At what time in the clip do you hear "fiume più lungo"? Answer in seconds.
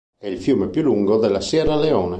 0.41-1.19